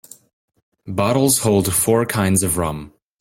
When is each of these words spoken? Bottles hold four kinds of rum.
Bottles 0.87 1.37
hold 1.37 1.71
four 1.71 2.07
kinds 2.07 2.41
of 2.41 2.57
rum. 2.57 2.91